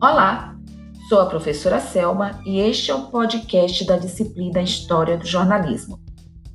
[0.00, 0.54] Olá,
[1.08, 5.98] sou a professora Selma e este é o podcast da disciplina História do Jornalismo.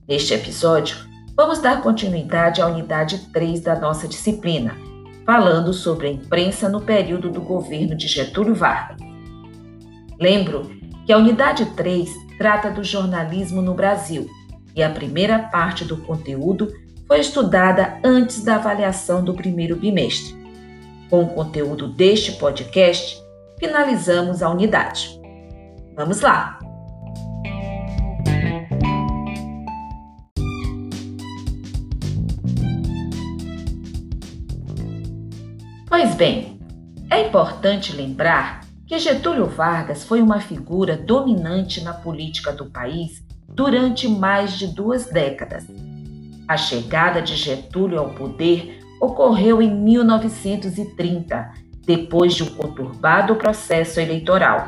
[0.07, 0.95] Neste episódio,
[1.35, 4.77] vamos dar continuidade à unidade 3 da nossa disciplina,
[5.25, 8.95] falando sobre a imprensa no período do governo de Getúlio Vargas.
[10.17, 10.71] Lembro
[11.05, 14.25] que a unidade 3 trata do jornalismo no Brasil
[14.73, 16.71] e a primeira parte do conteúdo
[17.05, 20.33] foi estudada antes da avaliação do primeiro bimestre.
[21.09, 23.21] Com o conteúdo deste podcast,
[23.59, 25.19] finalizamos a unidade.
[25.95, 26.59] Vamos lá!
[35.87, 36.59] Pois bem,
[37.09, 44.07] é importante lembrar que Getúlio Vargas foi uma figura dominante na política do país durante
[44.07, 45.65] mais de duas décadas.
[46.47, 51.53] A chegada de Getúlio ao poder ocorreu em 1930
[51.85, 54.67] depois de um conturbado processo eleitoral.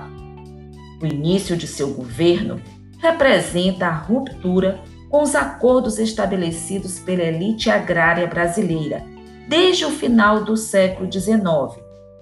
[1.02, 2.62] O início de seu governo
[3.00, 9.04] representa a ruptura com os acordos estabelecidos pela elite agrária brasileira
[9.48, 11.82] desde o final do século XIX,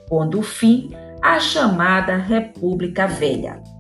[0.09, 3.72] quando o fim à chamada República Velha.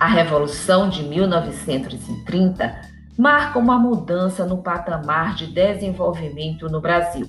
[0.00, 2.80] A Revolução de 1930
[3.18, 7.28] marca uma mudança no patamar de desenvolvimento no Brasil.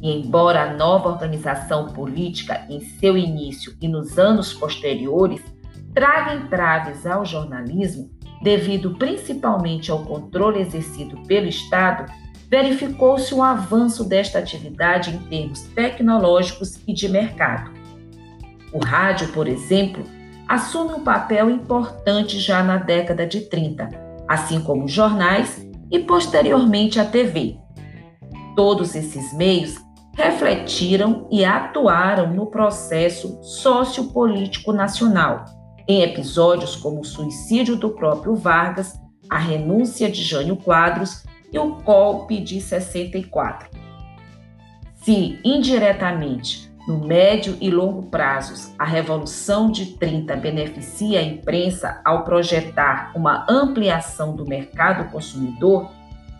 [0.00, 5.42] E embora a nova organização política em seu início e nos anos posteriores
[5.92, 8.08] traga entraves ao jornalismo,
[8.40, 12.08] devido principalmente ao controle exercido pelo Estado,
[12.48, 17.72] verificou-se um avanço desta atividade em termos tecnológicos e de mercado.
[18.72, 20.04] O rádio, por exemplo,
[20.50, 23.88] assume um papel importante já na década de 30,
[24.26, 27.56] assim como os jornais e posteriormente a TV.
[28.56, 29.76] Todos esses meios
[30.12, 35.44] refletiram e atuaram no processo sociopolítico nacional,
[35.86, 38.98] em episódios como o suicídio do próprio Vargas,
[39.30, 43.70] a renúncia de Jânio Quadros e o golpe de 64.
[44.96, 52.24] Se, indiretamente, no médio e longo prazos, a Revolução de 30 beneficia a imprensa ao
[52.24, 55.88] projetar uma ampliação do mercado consumidor.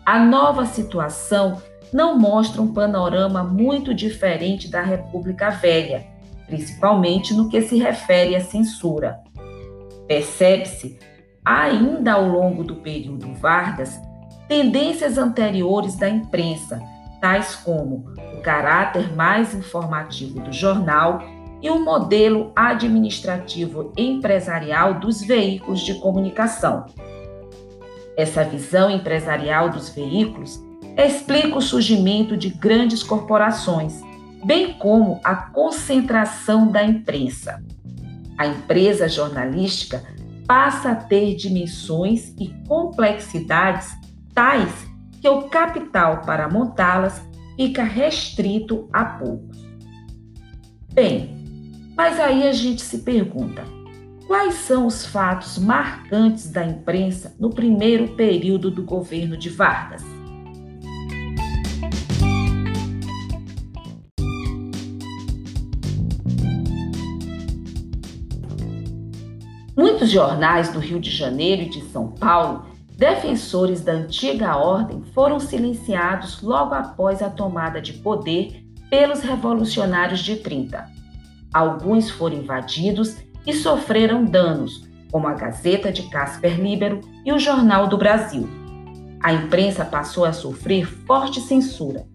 [0.05, 1.61] A nova situação
[1.93, 6.05] não mostra um panorama muito diferente da República Velha,
[6.47, 9.21] principalmente no que se refere à censura.
[10.05, 10.99] Percebe-se,
[11.45, 13.97] ainda ao longo do período Vargas,
[14.49, 16.81] tendências anteriores da imprensa,
[17.21, 21.21] tais como o caráter mais informativo do jornal
[21.61, 26.87] e o modelo administrativo empresarial dos veículos de comunicação.
[28.17, 30.59] Essa visão empresarial dos veículos
[30.97, 34.01] explica o surgimento de grandes corporações,
[34.43, 37.63] bem como a concentração da imprensa.
[38.37, 40.03] A empresa jornalística
[40.47, 43.91] passa a ter dimensões e complexidades
[44.33, 44.90] tais
[45.21, 47.21] que o capital para montá-las
[47.55, 49.63] fica restrito a poucos.
[50.91, 53.63] Bem, mas aí a gente se pergunta:
[54.27, 60.03] quais são os fatos marcantes da imprensa no primeiro período do governo de Vargas?
[69.77, 72.70] Muitos jornais do Rio de Janeiro e de São Paulo
[73.01, 80.35] defensores da antiga ordem foram silenciados logo após a tomada de poder pelos revolucionários de
[80.35, 80.87] 30.
[81.51, 87.87] Alguns foram invadidos e sofreram danos, como a Gazeta de Casper Libero e o Jornal
[87.87, 88.47] do Brasil.
[89.19, 92.05] A imprensa passou a sofrer forte censura.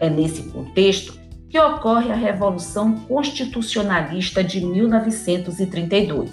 [0.00, 1.16] É nesse contexto
[1.48, 6.32] que ocorre a Revolução Constitucionalista de 1932.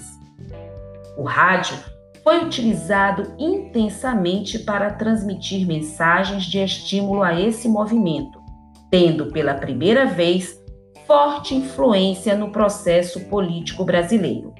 [1.16, 1.78] O rádio
[2.24, 8.42] foi utilizado intensamente para transmitir mensagens de estímulo a esse movimento,
[8.90, 10.60] tendo pela primeira vez
[11.08, 14.54] forte influência no processo político brasileiro.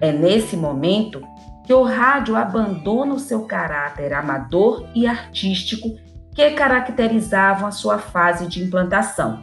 [0.00, 1.22] É nesse momento
[1.64, 5.88] que o rádio abandona o seu caráter amador e artístico
[6.34, 9.42] que caracterizavam a sua fase de implantação.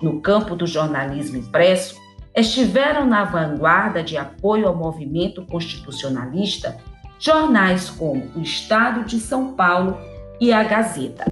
[0.00, 1.96] No campo do jornalismo impresso,
[2.36, 6.76] estiveram na vanguarda de apoio ao movimento constitucionalista
[7.18, 9.96] jornais como o Estado de São Paulo
[10.38, 11.24] e a Gazeta.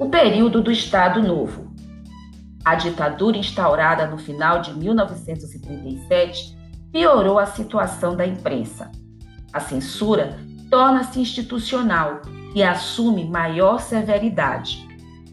[0.00, 1.70] O período do Estado Novo.
[2.64, 6.56] A ditadura instaurada no final de 1937
[6.90, 8.90] piorou a situação da imprensa.
[9.52, 10.38] A censura
[10.72, 12.22] torna-se institucional
[12.54, 14.88] e assume maior severidade.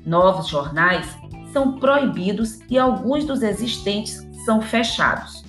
[0.06, 1.18] Novos jornais
[1.54, 5.46] são proibidos e alguns dos existentes são fechados.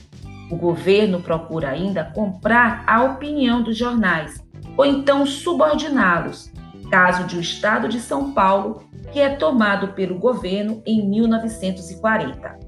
[0.48, 4.40] O governo procura ainda comprar a opinião dos jornais
[4.76, 6.52] ou então subordiná-los,
[6.88, 12.60] caso de o Estado de São Paulo, que é tomado pelo governo em 1940.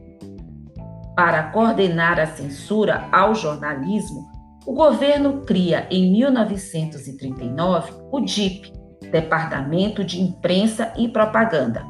[1.14, 4.31] Para coordenar a censura ao jornalismo,
[4.64, 8.72] o governo cria em 1939 o DIP,
[9.10, 11.84] Departamento de Imprensa e Propaganda.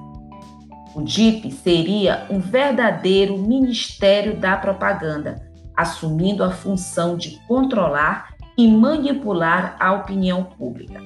[0.95, 5.43] O DIP seria um verdadeiro Ministério da Propaganda,
[5.77, 11.01] assumindo a função de controlar e manipular a opinião pública.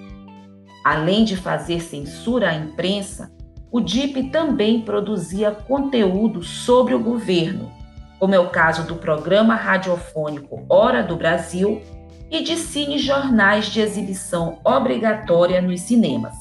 [0.84, 3.32] Além de fazer censura à imprensa,
[3.70, 7.72] o DIP também produzia conteúdo sobre o governo,
[8.18, 11.82] como é o caso do programa radiofônico Hora do Brasil
[12.30, 16.34] e de cine jornais de exibição obrigatória nos cinemas.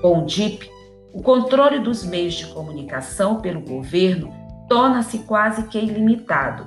[0.00, 0.70] Com o DIP,
[1.12, 4.32] o controle dos meios de comunicação pelo governo
[4.68, 6.66] torna-se quase que ilimitado.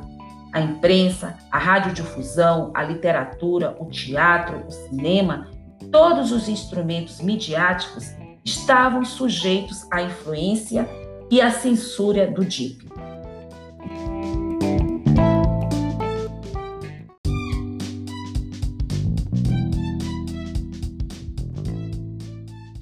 [0.53, 5.47] A imprensa, a radiodifusão, a literatura, o teatro, o cinema,
[5.91, 8.11] todos os instrumentos midiáticos
[8.43, 10.87] estavam sujeitos à influência
[11.29, 12.87] e à censura do DIP.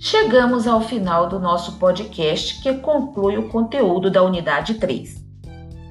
[0.07, 5.25] Chegamos ao final do nosso podcast que conclui o conteúdo da unidade 3.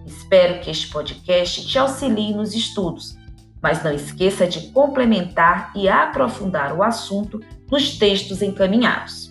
[0.07, 3.19] Espero que este podcast te auxilie nos estudos,
[3.61, 9.24] mas não esqueça de complementar e aprofundar o assunto nos textos encaminhados.